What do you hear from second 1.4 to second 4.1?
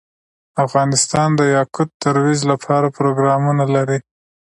یاقوت د ترویج لپاره پروګرامونه لري.